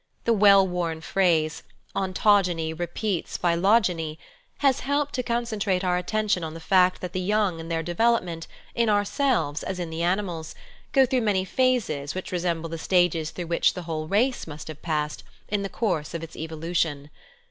[0.23, 1.61] The well worn phrase"
[1.95, 4.17] Ontogeny repeats Phylo geny"
[4.65, 8.47] has helped to concentrate our attention on the fact that the young in their development,
[8.73, 10.55] in ourselves as in the animals,
[10.91, 14.81] go through many phases which resemble the stages through which the whole race must have
[14.81, 17.11] passed in the course of its evolution.